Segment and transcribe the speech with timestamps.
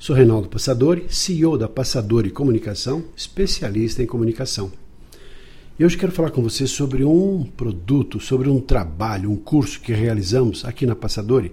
[0.00, 4.72] Sou Reinaldo Passadori, CEO da Passadori Comunicação, especialista em comunicação.
[5.78, 9.92] E hoje quero falar com você sobre um produto, sobre um trabalho, um curso que
[9.92, 11.52] realizamos aqui na Passadori,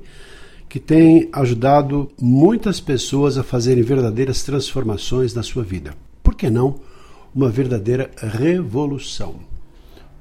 [0.70, 5.94] que tem ajudado muitas pessoas a fazerem verdadeiras transformações na sua vida.
[6.24, 6.80] Por que não
[7.36, 9.42] uma verdadeira revolução?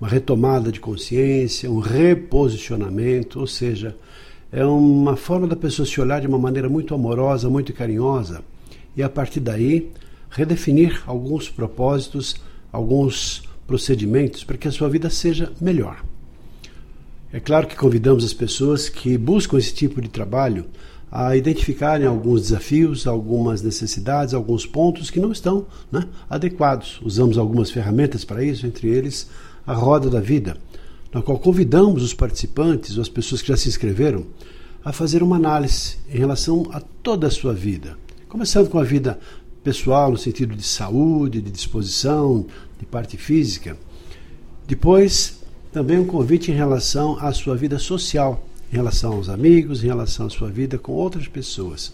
[0.00, 3.96] Uma retomada de consciência, um reposicionamento, ou seja,
[4.52, 8.42] é uma forma da pessoa se olhar de uma maneira muito amorosa, muito carinhosa,
[8.96, 9.90] e a partir daí
[10.30, 12.36] redefinir alguns propósitos,
[12.72, 16.02] alguns procedimentos para que a sua vida seja melhor.
[17.32, 20.66] É claro que convidamos as pessoas que buscam esse tipo de trabalho
[21.10, 27.00] a identificarem alguns desafios, algumas necessidades, alguns pontos que não estão né, adequados.
[27.02, 29.28] Usamos algumas ferramentas para isso, entre eles
[29.66, 30.56] a roda da vida,
[31.12, 34.26] na qual convidamos os participantes ou as pessoas que já se inscreveram
[34.84, 37.96] a fazer uma análise em relação a toda a sua vida,
[38.28, 39.18] começando com a vida
[39.64, 42.46] pessoal no sentido de saúde, de disposição,
[42.78, 43.76] de parte física.
[44.66, 45.40] Depois,
[45.72, 50.26] também um convite em relação à sua vida social, em relação aos amigos, em relação
[50.26, 51.92] à sua vida com outras pessoas.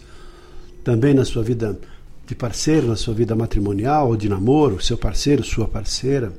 [0.83, 1.79] Também na sua vida
[2.27, 6.31] de parceiro, na sua vida matrimonial ou de namoro, seu parceiro, sua parceira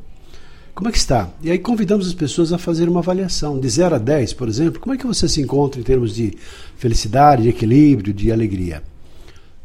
[0.74, 1.30] como é que está?
[1.40, 3.60] E aí convidamos as pessoas a fazer uma avaliação.
[3.60, 6.36] De 0 a 10, por exemplo, como é que você se encontra em termos de
[6.76, 8.82] felicidade, de equilíbrio, de alegria?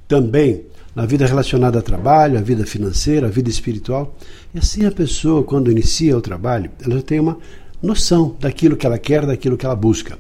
[0.08, 4.16] Também na vida relacionada ao trabalho, a vida financeira, a vida espiritual.
[4.54, 7.40] E assim a pessoa, quando inicia o trabalho, ela já tem uma
[7.82, 10.16] noção daquilo que ela quer, daquilo que ela busca.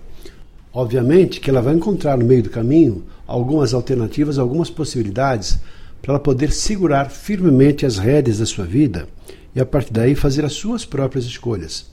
[0.73, 5.59] Obviamente que ela vai encontrar no meio do caminho algumas alternativas, algumas possibilidades
[6.01, 9.07] para ela poder segurar firmemente as rédeas da sua vida
[9.55, 11.85] e a partir daí fazer as suas próprias escolhas.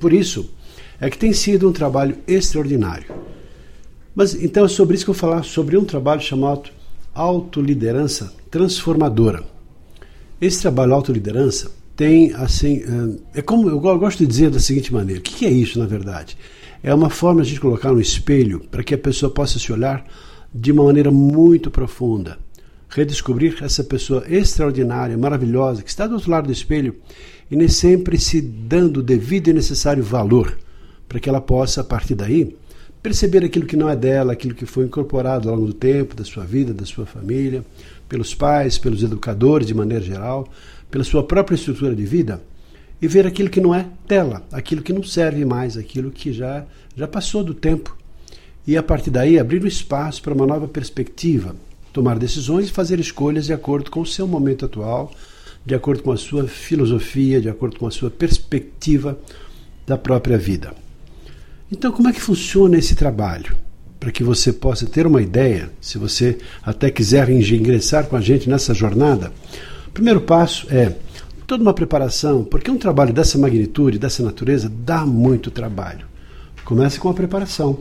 [0.00, 0.50] Por isso
[1.00, 3.14] é que tem sido um trabalho extraordinário.
[4.14, 6.70] Mas então é sobre isso que eu vou falar, sobre um trabalho chamado
[7.14, 9.44] Autoliderança Transformadora.
[10.40, 12.82] Esse trabalho Autoliderança tem assim,
[13.34, 16.36] é como eu gosto de dizer da seguinte maneira: o que é isso na verdade?
[16.82, 19.72] É uma forma de a gente colocar um espelho para que a pessoa possa se
[19.72, 20.06] olhar
[20.54, 22.38] de uma maneira muito profunda
[22.96, 26.96] redescobrir essa pessoa extraordinária, maravilhosa, que está do outro lado do espelho
[27.50, 30.58] e nem sempre se dando o devido e necessário valor
[31.06, 32.56] para que ela possa, a partir daí,
[33.02, 36.24] perceber aquilo que não é dela, aquilo que foi incorporado ao longo do tempo, da
[36.24, 37.62] sua vida, da sua família,
[38.08, 40.48] pelos pais, pelos educadores de maneira geral,
[40.90, 42.42] pela sua própria estrutura de vida
[43.00, 46.64] e ver aquilo que não é dela, aquilo que não serve mais, aquilo que já,
[46.96, 47.94] já passou do tempo.
[48.66, 51.54] E a partir daí abrir o espaço para uma nova perspectiva,
[51.96, 55.10] tomar decisões e fazer escolhas de acordo com o seu momento atual,
[55.64, 59.18] de acordo com a sua filosofia, de acordo com a sua perspectiva
[59.86, 60.74] da própria vida.
[61.72, 63.56] Então, como é que funciona esse trabalho?
[63.98, 68.46] Para que você possa ter uma ideia, se você até quiser ingressar com a gente
[68.46, 69.32] nessa jornada,
[69.88, 70.94] o primeiro passo é
[71.46, 76.06] toda uma preparação, porque um trabalho dessa magnitude, dessa natureza, dá muito trabalho.
[76.62, 77.78] Comece com a preparação.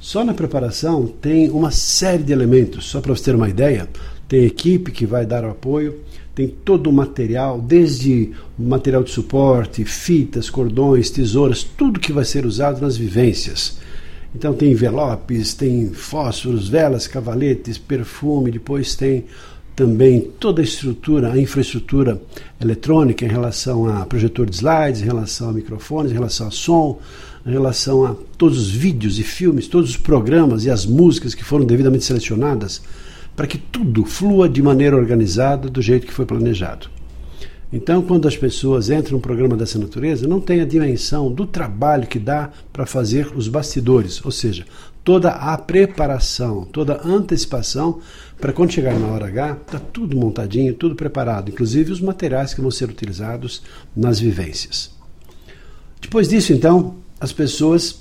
[0.00, 2.86] Só na preparação tem uma série de elementos.
[2.86, 3.86] Só para você ter uma ideia,
[4.26, 6.00] tem equipe que vai dar o apoio,
[6.34, 12.46] tem todo o material, desde material de suporte, fitas, cordões, tesouras, tudo que vai ser
[12.46, 13.78] usado nas vivências.
[14.34, 19.26] Então tem envelopes, tem fósforos, velas, cavaletes, perfume, depois tem
[19.76, 22.20] também toda a estrutura, a infraestrutura
[22.60, 26.98] eletrônica em relação a projetor de slides, em relação a microfones, em relação a som,
[27.44, 31.44] em relação a todos os vídeos e filmes, todos os programas e as músicas que
[31.44, 32.82] foram devidamente selecionadas,
[33.34, 36.88] para que tudo flua de maneira organizada do jeito que foi planejado.
[37.72, 42.06] Então, quando as pessoas entram num programa dessa natureza, não tem a dimensão do trabalho
[42.06, 44.66] que dá para fazer os bastidores, ou seja,
[45.04, 48.00] toda a preparação, toda a antecipação
[48.40, 52.60] para quando chegar na hora H, está tudo montadinho, tudo preparado, inclusive os materiais que
[52.60, 53.62] vão ser utilizados
[53.94, 54.90] nas vivências.
[56.00, 58.00] Depois disso, então, as pessoas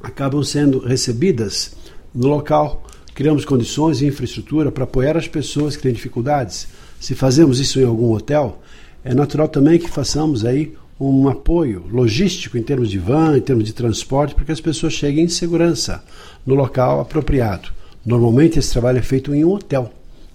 [0.00, 1.72] acabam sendo recebidas
[2.14, 2.84] no local.
[3.14, 6.68] Criamos condições e infraestrutura para apoiar as pessoas que têm dificuldades.
[7.00, 8.62] Se fazemos isso em algum hotel,
[9.04, 13.64] é natural também que façamos aí um apoio logístico em termos de van, em termos
[13.64, 16.02] de transporte, para que as pessoas cheguem em segurança
[16.46, 17.70] no local apropriado.
[18.04, 19.92] Normalmente esse trabalho é feito em um hotel.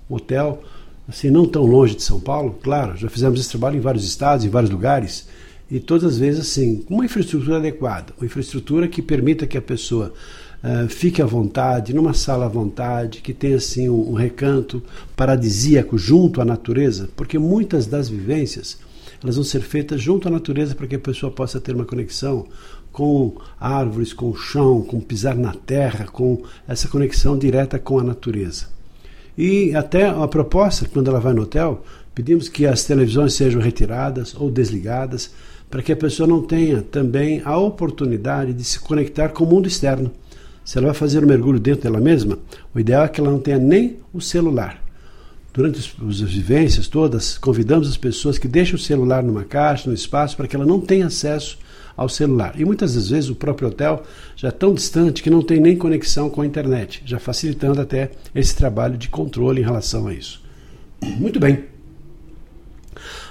[0.09, 0.61] Um hotel
[1.07, 4.45] assim, não tão longe de São Paulo, claro, já fizemos esse trabalho em vários estados,
[4.45, 5.27] em vários lugares,
[5.73, 10.13] e todas as vezes assim, uma infraestrutura adequada, uma infraestrutura que permita que a pessoa
[10.63, 14.83] uh, fique à vontade, numa sala à vontade, que tenha assim um, um recanto
[15.15, 18.77] paradisíaco junto à natureza, porque muitas das vivências
[19.23, 22.45] elas vão ser feitas junto à natureza para que a pessoa possa ter uma conexão
[22.91, 28.03] com árvores, com o chão, com pisar na terra, com essa conexão direta com a
[28.03, 28.67] natureza.
[29.35, 31.83] E até a proposta, quando ela vai no hotel,
[32.13, 35.31] pedimos que as televisões sejam retiradas ou desligadas,
[35.73, 39.67] para que a pessoa não tenha também a oportunidade de se conectar com o mundo
[39.67, 40.11] externo.
[40.63, 42.37] Se ela vai fazer um mergulho dentro dela mesma,
[42.75, 44.79] o ideal é que ela não tenha nem o celular.
[45.51, 50.37] Durante as vivências todas, convidamos as pessoas que deixem o celular numa caixa, no espaço,
[50.37, 51.57] para que ela não tenha acesso
[51.97, 52.53] ao celular.
[52.55, 54.03] E muitas das vezes o próprio hotel
[54.35, 58.11] já é tão distante que não tem nem conexão com a internet, já facilitando até
[58.35, 60.39] esse trabalho de controle em relação a isso.
[61.01, 61.72] Muito bem.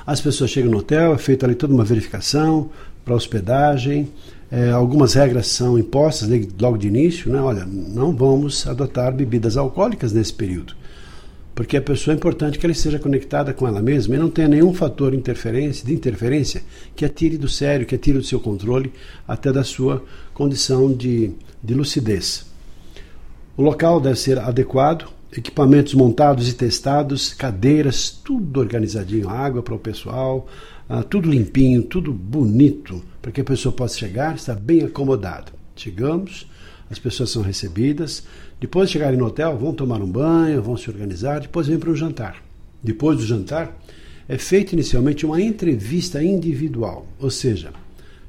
[0.07, 2.71] As pessoas chegam no hotel, é feita ali toda uma verificação
[3.05, 4.09] para hospedagem,
[4.51, 6.29] é, algumas regras são impostas
[6.61, 7.41] logo de início, né?
[7.41, 10.75] Olha, não vamos adotar bebidas alcoólicas nesse período,
[11.55, 14.49] porque a pessoa é importante que ela esteja conectada com ela mesma e não tenha
[14.49, 16.63] nenhum fator interferência, de interferência
[16.95, 18.93] que a tire do sério, que a tire do seu controle,
[19.27, 20.05] até da sua
[20.35, 21.33] condição de,
[21.63, 22.45] de lucidez.
[23.57, 25.07] O local deve ser adequado,
[25.37, 30.47] equipamentos montados e testados, cadeiras, tudo organizadinho, água para o pessoal,
[30.89, 35.53] ah, tudo limpinho, tudo bonito, para que a pessoa possa chegar, estar bem acomodada.
[35.75, 36.47] Chegamos,
[36.91, 38.25] as pessoas são recebidas,
[38.61, 41.91] depois de chegarem no hotel, vão tomar um banho, vão se organizar, depois vêm para
[41.91, 42.43] o jantar.
[42.83, 43.77] Depois do jantar,
[44.29, 47.73] é feita inicialmente uma entrevista individual, ou seja,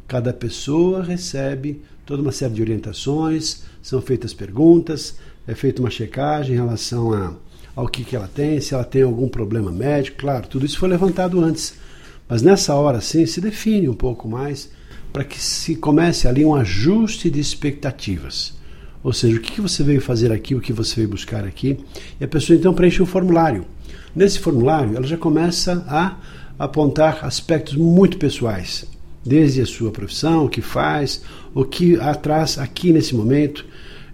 [0.08, 5.18] cada pessoa recebe toda uma série de orientações, são feitas perguntas,
[5.48, 7.34] é feita uma checagem em relação a,
[7.76, 10.90] ao que, que ela tem, se ela tem algum problema médico, claro, tudo isso foi
[10.90, 11.82] levantado antes
[12.28, 14.72] mas nessa hora, sim, se define um pouco mais
[15.12, 18.54] para que se comece ali um ajuste de expectativas.
[19.04, 21.78] Ou seja, o que você veio fazer aqui, o que você veio buscar aqui.
[22.20, 23.66] E a pessoa então preenche um formulário.
[24.16, 26.18] Nesse formulário, ela já começa a
[26.58, 28.86] apontar aspectos muito pessoais,
[29.24, 31.22] desde a sua profissão, o que faz,
[31.54, 33.66] o que atrás aqui nesse momento,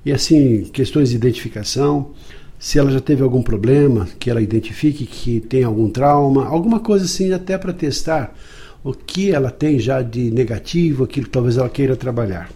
[0.10, 2.14] e assim, questões de identificação,
[2.58, 7.06] se ela já teve algum problema, que ela identifique que tem algum trauma, alguma coisa
[7.06, 8.36] assim, até para testar
[8.84, 12.50] o que ela tem já de negativo, aquilo que talvez ela queira trabalhar.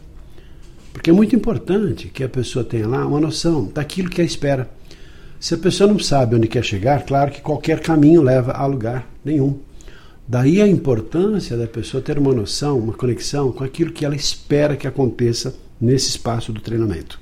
[0.91, 4.67] Porque é muito importante que a pessoa tenha lá uma noção daquilo que a espera.
[5.39, 9.07] Se a pessoa não sabe onde quer chegar, claro que qualquer caminho leva a lugar
[9.23, 9.59] nenhum.
[10.27, 14.75] Daí a importância da pessoa ter uma noção, uma conexão com aquilo que ela espera
[14.75, 17.21] que aconteça nesse espaço do treinamento.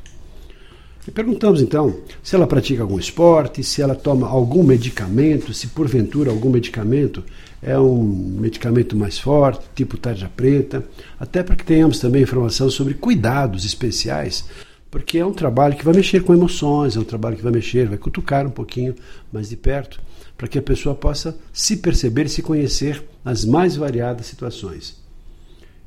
[1.07, 6.29] E perguntamos então se ela pratica algum esporte, se ela toma algum medicamento, se porventura
[6.29, 7.23] algum medicamento
[7.61, 10.83] é um medicamento mais forte, tipo tarja preta,
[11.19, 14.45] até para que tenhamos também informação sobre cuidados especiais,
[14.89, 17.87] porque é um trabalho que vai mexer com emoções, é um trabalho que vai mexer,
[17.87, 18.95] vai cutucar um pouquinho
[19.31, 20.01] mais de perto,
[20.37, 24.99] para que a pessoa possa se perceber se conhecer nas mais variadas situações.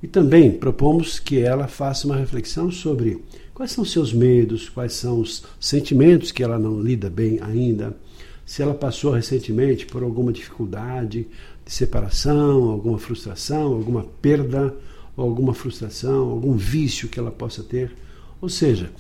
[0.03, 3.21] E também propomos que ela faça uma reflexão sobre
[3.55, 4.69] Quais são seus medos?
[4.69, 7.97] Quais são os sentimentos que ela não lida bem ainda?
[8.45, 11.29] Se ela passou recentemente por alguma dificuldade
[11.65, 14.75] de separação, alguma frustração, alguma perda,
[15.17, 17.93] alguma frustração, algum vício que ela possa ter.
[18.41, 18.91] Ou seja,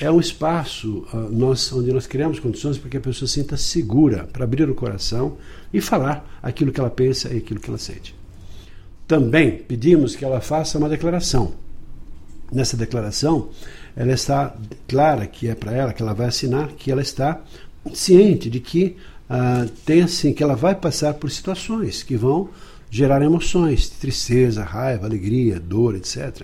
[0.00, 4.24] é um espaço uh, nós, onde nós criamos condições para que a pessoa sinta segura
[4.24, 5.36] para abrir o coração
[5.70, 8.14] e falar aquilo que ela pensa e aquilo que ela sente.
[9.06, 11.52] Também pedimos que ela faça uma declaração.
[12.50, 13.50] Nessa declaração,
[13.96, 14.54] ela está
[14.86, 17.40] clara que é para ela, que ela vai assinar, que ela está
[17.94, 18.96] ciente de que
[19.28, 22.50] uh, tem assim, que ela vai passar por situações que vão
[22.90, 26.42] gerar emoções, tristeza, raiva, alegria, dor, etc.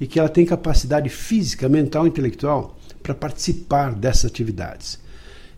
[0.00, 4.98] E que ela tem capacidade física, mental intelectual para participar dessas atividades.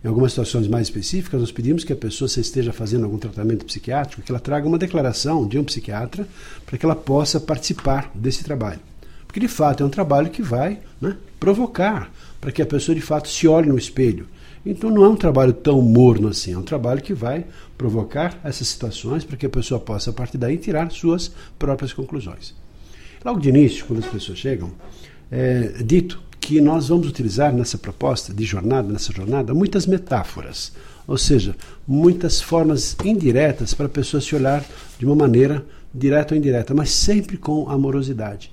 [0.05, 3.65] Em algumas situações mais específicas, nós pedimos que a pessoa, se esteja fazendo algum tratamento
[3.65, 6.29] psiquiátrico, que ela traga uma declaração de um psiquiatra
[6.65, 8.81] para que ela possa participar desse trabalho.
[9.27, 13.01] Porque de fato é um trabalho que vai né, provocar para que a pessoa de
[13.01, 14.27] fato se olhe no espelho.
[14.65, 17.45] Então não é um trabalho tão morno assim, é um trabalho que vai
[17.79, 22.55] provocar essas situações para que a pessoa possa, a partir daí, tirar suas próprias conclusões.
[23.25, 24.73] Logo de início, quando as pessoas chegam,
[25.31, 30.73] é dito que nós vamos utilizar nessa proposta de jornada, nessa jornada, muitas metáforas,
[31.07, 31.57] ou seja,
[31.87, 34.65] muitas formas indiretas para a pessoa se olhar
[34.99, 38.53] de uma maneira direta ou indireta, mas sempre com amorosidade.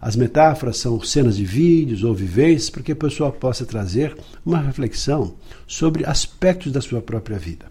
[0.00, 4.58] As metáforas são cenas de vídeos ou vivências para que a pessoa possa trazer uma
[4.58, 5.34] reflexão
[5.66, 7.66] sobre aspectos da sua própria vida.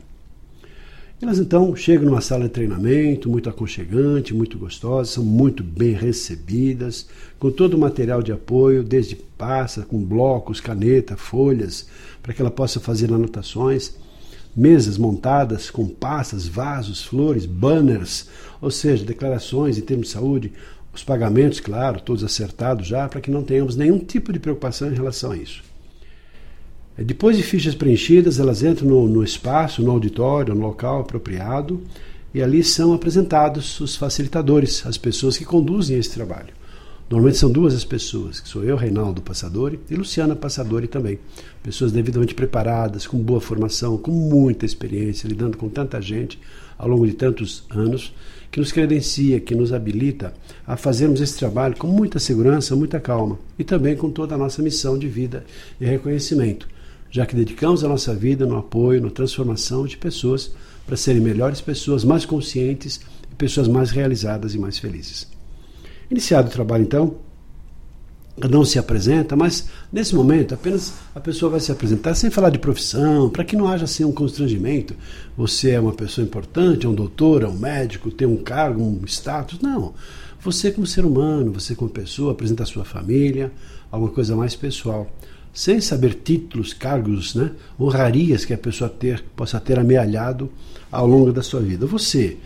[1.22, 7.10] Elas então chegam numa sala de treinamento muito aconchegante, muito gostosa, são muito bem recebidas,
[7.38, 11.88] com todo o material de apoio, desde pasta, com blocos, caneta, folhas,
[12.24, 13.96] para que ela possa fazer anotações,
[14.56, 18.30] mesas montadas com pastas, vasos, flores, banners,
[18.62, 20.54] ou seja, declarações em termos de saúde,
[20.94, 24.96] os pagamentos, claro, todos acertados já, para que não tenhamos nenhum tipo de preocupação em
[24.96, 25.64] relação a isso.
[26.98, 31.82] É, depois de fichas preenchidas, elas entram no, no espaço, no auditório, no local apropriado,
[32.34, 36.54] e ali são apresentados os facilitadores, as pessoas que conduzem esse trabalho.
[37.10, 41.18] Normalmente são duas as pessoas, que sou eu, Reinaldo Passadori, e Luciana Passadori também.
[41.64, 46.40] Pessoas devidamente preparadas, com boa formação, com muita experiência, lidando com tanta gente
[46.78, 48.14] ao longo de tantos anos,
[48.52, 50.34] que nos credencia, que nos habilita
[50.66, 54.62] a fazermos esse trabalho com muita segurança, muita calma e também com toda a nossa
[54.62, 55.46] missão de vida
[55.82, 56.68] e reconhecimento
[57.12, 60.52] já que dedicamos a nossa vida no apoio, na transformação de pessoas
[60.86, 63.02] para serem melhores pessoas, mais conscientes
[63.32, 65.39] e pessoas mais realizadas e mais felizes.
[66.10, 67.16] Iniciado o trabalho, então,
[68.50, 72.60] não se apresenta, mas nesse momento apenas a pessoa vai se apresentar sem falar de
[72.60, 74.96] profissão, para que não haja assim um constrangimento.
[75.36, 79.02] Você é uma pessoa importante, é um doutor, é um médico, tem um cargo, um
[79.06, 79.60] status.
[79.60, 79.94] Não.
[80.42, 83.52] Você como ser humano, você como pessoa, apresenta a sua família,
[83.92, 85.12] alguma coisa mais pessoal
[85.54, 90.50] sem saber títulos, cargos, né, honrarias que a pessoa ter, possa ter amealhado
[90.92, 91.86] ao longo da sua vida.
[91.86, 92.38] Você.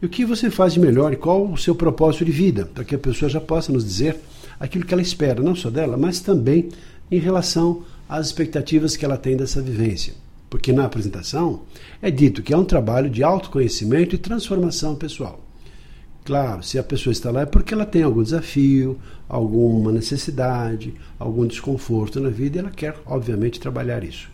[0.00, 2.84] E o que você faz de melhor e qual o seu propósito de vida, para
[2.84, 4.18] que a pessoa já possa nos dizer
[4.60, 6.68] aquilo que ela espera, não só dela, mas também
[7.10, 10.14] em relação às expectativas que ela tem dessa vivência.
[10.50, 11.62] Porque na apresentação
[12.00, 15.40] é dito que é um trabalho de autoconhecimento e transformação pessoal.
[16.24, 18.98] Claro, se a pessoa está lá é porque ela tem algum desafio,
[19.28, 24.28] alguma necessidade, algum desconforto na vida e ela quer, obviamente, trabalhar isso.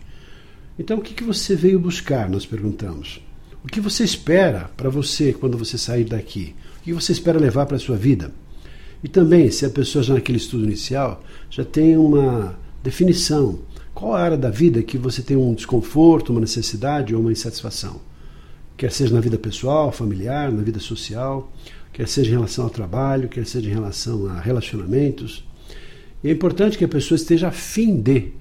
[0.77, 2.29] Então, o que, que você veio buscar?
[2.29, 3.21] Nós perguntamos.
[3.63, 6.53] O que você espera para você quando você sair daqui?
[6.81, 8.29] O que você espera levar para a sua vida?
[9.01, 13.59] E também, se a pessoa já naquele estudo inicial já tem uma definição,
[13.93, 18.01] qual a área da vida que você tem um desconforto, uma necessidade ou uma insatisfação?
[18.75, 21.49] Quer seja na vida pessoal, familiar, na vida social,
[21.93, 25.47] quer seja em relação ao trabalho, quer seja em relação a relacionamentos.
[26.21, 28.33] E é importante que a pessoa esteja afim de.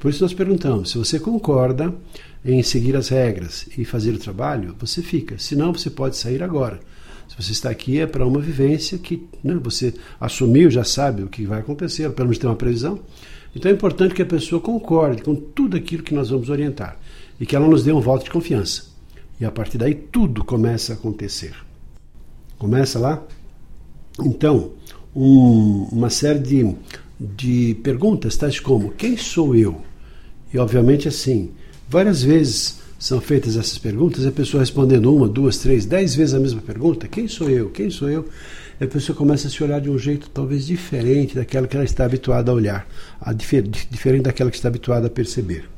[0.00, 1.94] Por isso nós perguntamos: se você concorda
[2.44, 5.38] em seguir as regras e fazer o trabalho, você fica.
[5.38, 6.78] Se não, você pode sair agora.
[7.28, 11.28] Se você está aqui é para uma vivência que né, você assumiu, já sabe o
[11.28, 13.00] que vai acontecer, pelo menos tem uma previsão.
[13.56, 16.98] Então é importante que a pessoa concorde com tudo aquilo que nós vamos orientar
[17.40, 18.86] e que ela nos dê um voto de confiança.
[19.40, 21.54] E a partir daí tudo começa a acontecer.
[22.58, 23.22] Começa lá?
[24.20, 24.72] Então,
[25.14, 26.74] um, uma série de,
[27.18, 29.80] de perguntas, tais como: quem sou eu?
[30.52, 31.50] E, obviamente, assim,
[31.94, 36.40] várias vezes são feitas essas perguntas, a pessoa respondendo uma, duas, três, dez vezes a
[36.40, 37.70] mesma pergunta: quem sou eu?
[37.70, 38.28] Quem sou eu?
[38.80, 42.04] A pessoa começa a se olhar de um jeito talvez diferente daquela que ela está
[42.04, 42.88] habituada a olhar,
[43.20, 45.68] a difer diferente daquela que está habituada a perceber.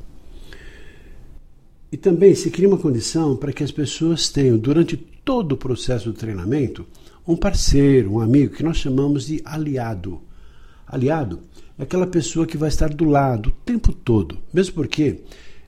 [1.92, 6.06] E também se cria uma condição para que as pessoas tenham, durante todo o processo
[6.06, 6.86] do treinamento,
[7.28, 10.22] um parceiro, um amigo, que nós chamamos de aliado.
[10.86, 11.40] Aliado
[11.78, 15.20] é aquela pessoa que vai estar do lado o tempo todo, mesmo porque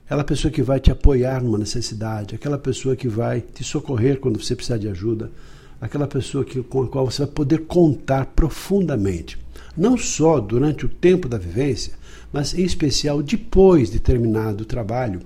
[0.09, 4.43] aquela pessoa que vai te apoiar numa necessidade, aquela pessoa que vai te socorrer quando
[4.43, 5.31] você precisar de ajuda,
[5.79, 9.37] aquela pessoa que, com a qual você vai poder contar profundamente,
[9.77, 11.93] não só durante o tempo da vivência,
[12.33, 15.19] mas em especial depois de terminado o trabalho,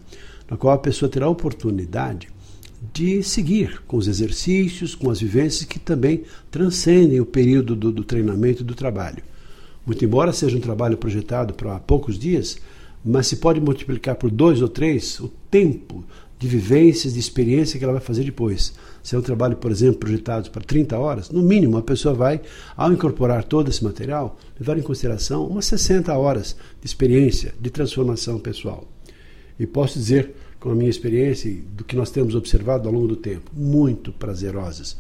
[0.52, 2.28] na qual a pessoa terá a oportunidade
[2.94, 8.04] de seguir com os exercícios, com as vivências que também transcendem o período do, do
[8.04, 9.24] treinamento e do trabalho.
[9.86, 12.58] Muito embora seja um trabalho projetado para poucos dias,
[13.04, 16.04] mas se pode multiplicar por dois ou três o tempo
[16.40, 18.74] de vivências, de experiência que ela vai fazer depois.
[19.02, 22.42] Se é um trabalho, por exemplo, projetado para 30 horas, no mínimo a pessoa vai,
[22.76, 28.40] ao incorporar todo esse material, levar em consideração umas 60 horas de experiência, de transformação
[28.40, 28.86] pessoal.
[29.60, 33.08] E posso dizer, com a minha experiência e do que nós temos observado ao longo
[33.08, 34.98] do tempo, muito prazerosas.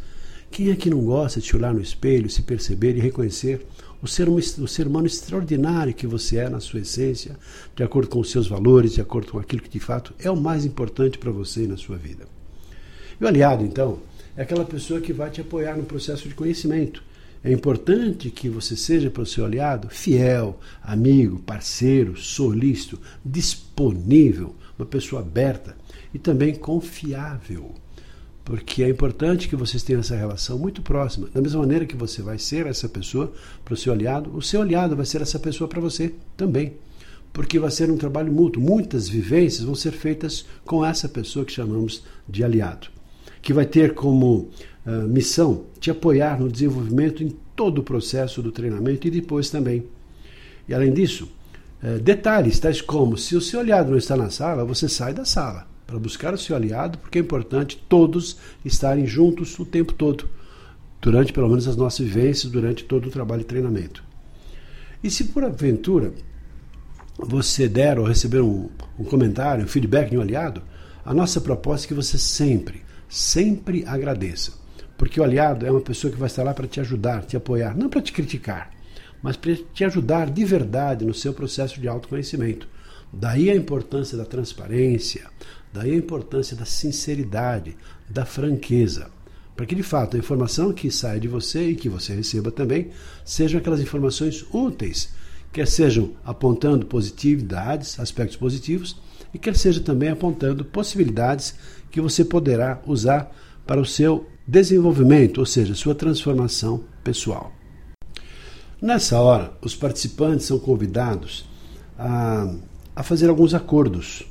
[0.51, 3.65] Quem é que não gosta de olhar no espelho, se perceber e reconhecer
[4.03, 7.37] o ser, o ser humano extraordinário que você é na sua essência,
[7.73, 10.35] de acordo com os seus valores, de acordo com aquilo que de fato é o
[10.35, 12.25] mais importante para você na sua vida?
[13.19, 13.99] E o aliado, então,
[14.35, 17.01] é aquela pessoa que vai te apoiar no processo de conhecimento.
[17.41, 24.85] É importante que você seja para o seu aliado fiel, amigo, parceiro, solícito, disponível, uma
[24.85, 25.77] pessoa aberta
[26.13, 27.73] e também confiável.
[28.43, 31.29] Porque é importante que vocês tenham essa relação muito próxima.
[31.33, 33.31] Da mesma maneira que você vai ser essa pessoa
[33.63, 36.73] para o seu aliado, o seu aliado vai ser essa pessoa para você também.
[37.31, 38.61] Porque vai ser um trabalho mútuo.
[38.61, 42.87] Muitas vivências vão ser feitas com essa pessoa que chamamos de aliado.
[43.41, 44.49] que vai ter como
[44.85, 49.85] uh, missão te apoiar no desenvolvimento em todo o processo do treinamento e depois também.
[50.67, 51.29] E além disso,
[51.83, 55.25] uh, detalhes tais como se o seu aliado não está na sala, você sai da
[55.25, 60.29] sala para buscar o seu aliado, porque é importante todos estarem juntos o tempo todo,
[61.01, 64.03] durante pelo menos as nossas vivências, durante todo o trabalho de treinamento.
[65.03, 66.13] E se por aventura
[67.17, 70.61] você der ou receber um, um comentário, um feedback de um aliado,
[71.05, 74.53] a nossa proposta é que você sempre, sempre agradeça.
[74.97, 77.75] Porque o aliado é uma pessoa que vai estar lá para te ajudar, te apoiar,
[77.75, 78.71] não para te criticar,
[79.21, 82.67] mas para te ajudar de verdade no seu processo de autoconhecimento.
[83.11, 85.29] Daí a importância da transparência,
[85.73, 87.75] daí a importância da sinceridade,
[88.09, 89.09] da franqueza.
[89.55, 92.91] Para que de fato a informação que sai de você e que você receba também
[93.25, 95.09] sejam aquelas informações úteis
[95.53, 98.97] quer sejam apontando positividades, aspectos positivos,
[99.31, 101.55] e quer seja também apontando possibilidades
[101.91, 103.31] que você poderá usar
[103.65, 107.53] para o seu desenvolvimento, ou seja, sua transformação pessoal.
[108.81, 111.45] Nessa hora, os participantes são convidados
[111.97, 112.53] a,
[112.95, 114.25] a fazer alguns acordos.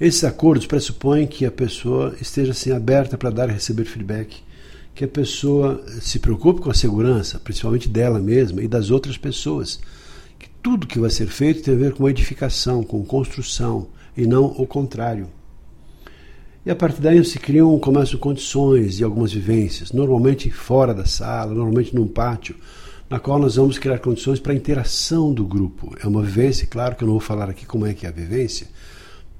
[0.00, 4.42] Esses acordos pressupõem que a pessoa esteja assim, aberta para dar e receber feedback,
[4.94, 9.78] que a pessoa se preocupe com a segurança, principalmente dela mesma e das outras pessoas
[10.62, 14.66] tudo que vai ser feito tem a ver com edificação, com construção, e não o
[14.66, 15.28] contrário.
[16.64, 21.54] E a partir daí se criam, começam condições de algumas vivências, normalmente fora da sala,
[21.54, 22.54] normalmente num pátio,
[23.08, 25.96] na qual nós vamos criar condições para a interação do grupo.
[26.02, 28.12] É uma vivência, claro que eu não vou falar aqui como é que é a
[28.12, 28.66] vivência,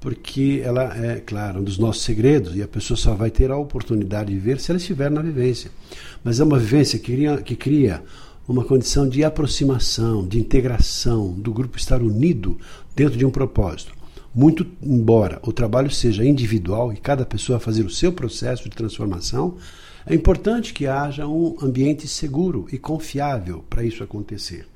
[0.01, 3.55] porque ela é, claro, um dos nossos segredos e a pessoa só vai ter a
[3.55, 5.69] oportunidade de ver se ela estiver na vivência.
[6.23, 8.03] Mas é uma vivência que cria, que cria
[8.47, 12.57] uma condição de aproximação, de integração, do grupo estar unido
[12.95, 13.93] dentro de um propósito.
[14.33, 19.57] Muito embora o trabalho seja individual e cada pessoa fazer o seu processo de transformação,
[20.03, 24.67] é importante que haja um ambiente seguro e confiável para isso acontecer.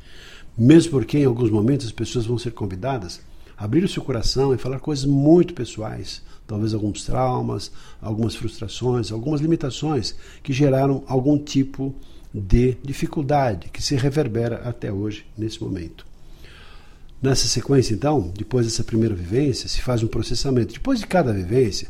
[0.55, 3.21] Mesmo porque em alguns momentos as pessoas vão ser convidadas
[3.57, 9.41] abrir o seu coração e falar coisas muito pessoais, talvez alguns traumas, algumas frustrações, algumas
[9.41, 16.05] limitações que geraram algum tipo de de dificuldade que se reverbera até hoje, nesse momento.
[17.21, 20.73] Nessa sequência, então, depois dessa primeira vivência, se faz um processamento.
[20.73, 21.87] Depois de cada vivência,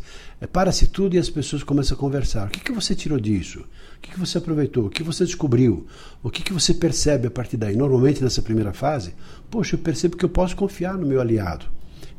[0.51, 2.47] para-se tudo e as pessoas começam a conversar.
[2.47, 3.59] O que, que você tirou disso?
[3.59, 4.87] O que, que você aproveitou?
[4.87, 5.87] O que você descobriu?
[6.21, 7.75] O que, que você percebe a partir daí?
[7.75, 9.13] Normalmente, nessa primeira fase,
[9.49, 11.65] poxa, eu percebo que eu posso confiar no meu aliado.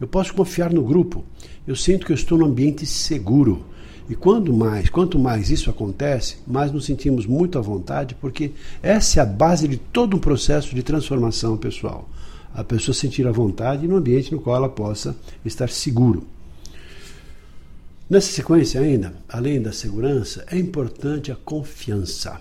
[0.00, 1.24] Eu posso confiar no grupo.
[1.66, 3.64] Eu sinto que eu estou num ambiente seguro.
[4.08, 8.52] E quando mais, quanto mais isso acontece, mais nos sentimos muito à vontade, porque
[8.82, 12.08] essa é a base de todo um processo de transformação pessoal.
[12.54, 16.24] A pessoa sentir à vontade no ambiente no qual ela possa estar seguro.
[18.08, 22.40] Nessa sequência ainda, além da segurança, é importante a confiança.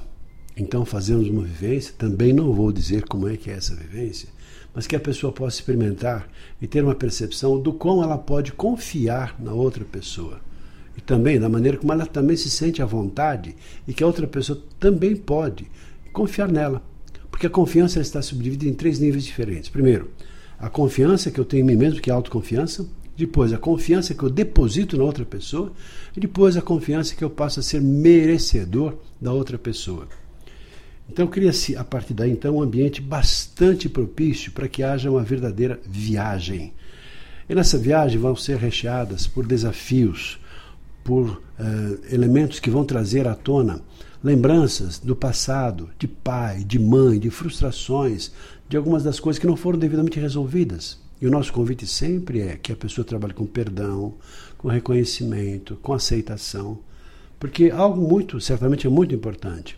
[0.56, 4.30] Então fazemos uma vivência, também não vou dizer como é que é essa vivência,
[4.76, 6.30] mas que a pessoa possa experimentar
[6.62, 10.40] e ter uma percepção do quão ela pode confiar na outra pessoa
[10.96, 13.56] e também da maneira como ela também se sente à vontade
[13.88, 15.66] e que a outra pessoa também pode
[16.14, 16.82] confiar nela.
[17.32, 19.70] Porque a confiança está subdividida em três níveis diferentes.
[19.70, 20.12] Primeiro,
[20.58, 22.88] a confiança que eu tenho em mim mesmo, que é a autoconfiança.
[23.18, 25.72] Depois, a confiança que eu deposito na outra pessoa.
[26.16, 30.08] E depois, a confiança que eu passo a ser merecedor da outra pessoa.
[31.10, 35.80] Então, cria-se, a partir daí, então, um ambiente bastante propício para que haja uma verdadeira
[35.86, 36.74] viagem.
[37.48, 40.40] E nessa viagem vão ser recheadas por desafios,
[41.04, 41.42] por uh,
[42.12, 43.82] elementos que vão trazer à tona
[44.24, 48.32] lembranças do passado, de pai, de mãe, de frustrações,
[48.68, 51.00] de algumas das coisas que não foram devidamente resolvidas.
[51.22, 54.16] E o nosso convite sempre é que a pessoa trabalhe com perdão,
[54.58, 56.80] com reconhecimento, com aceitação,
[57.40, 59.78] porque algo muito, certamente é muito importante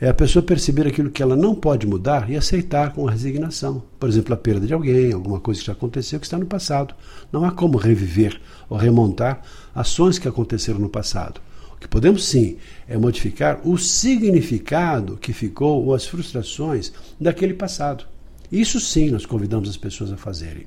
[0.00, 3.82] é a pessoa perceber aquilo que ela não pode mudar e aceitar com resignação.
[3.98, 6.94] Por exemplo, a perda de alguém, alguma coisa que já aconteceu que está no passado.
[7.32, 9.42] Não há como reviver ou remontar
[9.74, 11.40] ações que aconteceram no passado.
[11.74, 18.04] O que podemos sim é modificar o significado que ficou ou as frustrações daquele passado.
[18.50, 20.66] Isso sim nós convidamos as pessoas a fazerem.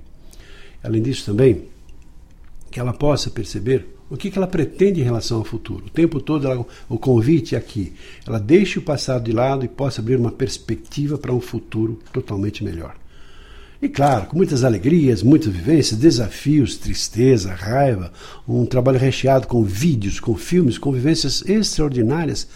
[0.83, 1.65] Além disso também,
[2.69, 5.85] que ela possa perceber o que, ela pretende em relação ao futuro.
[5.85, 7.93] O tempo todo ela, o convite é aqui.
[8.27, 12.61] Ela deixe o passado de lado e possa abrir uma perspectiva para um futuro totalmente
[12.61, 12.95] melhor.
[13.81, 18.11] E claro, com muitas alegrias, muitas vivências, desafios, tristeza, raiva,
[18.47, 22.47] um trabalho recheado com vídeos, com filmes, com vivências extraordinárias,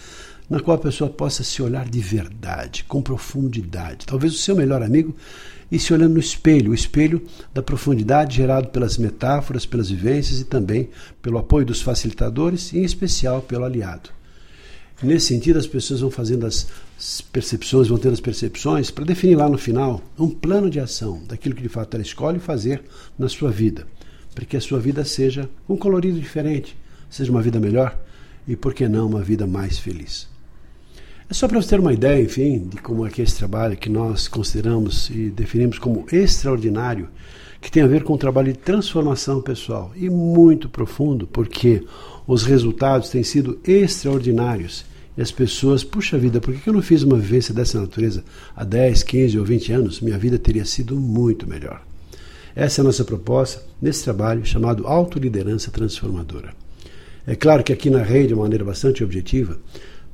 [0.48, 4.06] na qual a pessoa possa se olhar de verdade, com profundidade.
[4.06, 5.14] Talvez o seu melhor amigo
[5.70, 7.20] e se olhando no espelho, o espelho
[7.52, 10.88] da profundidade gerado pelas metáforas, pelas vivências e também
[11.20, 14.10] pelo apoio dos facilitadores e, em especial, pelo aliado.
[15.02, 16.66] Nesse sentido, as pessoas vão fazendo as
[17.32, 21.54] percepções, vão tendo as percepções para definir lá no final um plano de ação daquilo
[21.54, 22.82] que de fato ela escolhe fazer
[23.18, 23.86] na sua vida,
[24.34, 26.74] para que a sua vida seja um colorido diferente,
[27.10, 27.98] seja uma vida melhor
[28.48, 30.35] e, por que não, uma vida mais feliz.
[31.28, 33.76] É só para você ter uma ideia, enfim, de como é que é esse trabalho
[33.76, 37.08] que nós consideramos e definimos como extraordinário,
[37.60, 41.82] que tem a ver com um trabalho de transformação pessoal e muito profundo, porque
[42.28, 44.84] os resultados têm sido extraordinários.
[45.18, 48.22] E as pessoas, puxa vida, por que eu não fiz uma vivência dessa natureza
[48.54, 50.00] há 10, 15 ou 20 anos?
[50.00, 51.82] Minha vida teria sido muito melhor.
[52.54, 56.54] Essa é a nossa proposta nesse trabalho chamado Autoliderança Transformadora.
[57.26, 59.58] É claro que aqui na rede, de uma maneira bastante objetiva,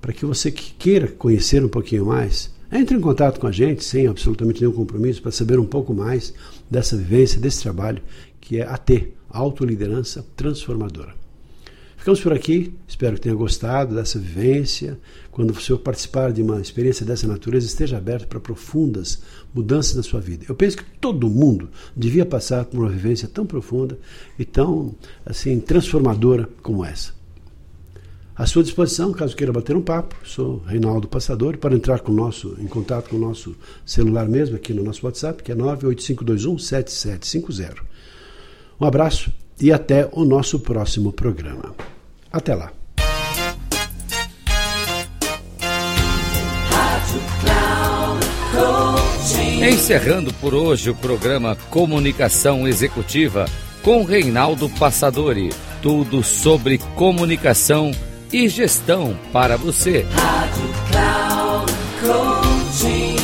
[0.02, 3.84] para que você que queira conhecer um pouquinho mais, entre em contato com a gente
[3.84, 6.34] sem absolutamente nenhum compromisso para saber um pouco mais
[6.68, 8.02] dessa vivência, desse trabalho
[8.40, 11.14] que é AT, Autoliderança Transformadora.
[11.96, 14.98] Ficamos por aqui, espero que tenha gostado dessa vivência.
[15.30, 19.22] Quando você participar de uma experiência dessa natureza, esteja aberto para profundas
[19.54, 20.44] mudanças na sua vida.
[20.48, 23.96] Eu penso que todo mundo devia passar por uma vivência tão profunda
[24.36, 27.21] e tão assim transformadora como essa.
[28.34, 32.56] À sua disposição, caso queira bater um papo, sou Reinaldo Passador, para entrar com nosso,
[32.58, 37.74] em contato com o nosso celular mesmo, aqui no nosso WhatsApp, que é 985217750.
[38.80, 41.74] Um abraço e até o nosso próximo programa.
[42.32, 42.72] Até lá.
[49.70, 53.44] Encerrando por hoje o programa Comunicação Executiva
[53.82, 55.50] com Reinaldo Passadori.
[55.82, 57.90] Tudo sobre comunicação
[58.32, 60.06] e gestão para você.
[60.10, 63.16] Rádio Cloud Coaching.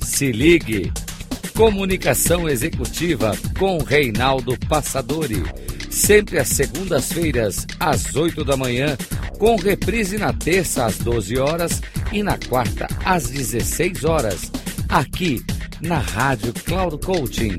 [0.00, 0.92] Se ligue.
[1.56, 5.42] Comunicação Executiva com Reinaldo Passadori.
[5.90, 8.96] Sempre às segundas-feiras, às 8 da manhã,
[9.38, 14.50] com reprise na terça às 12 horas e na quarta às 16 horas,
[14.88, 15.44] aqui
[15.82, 17.58] na Rádio Cloud Coaching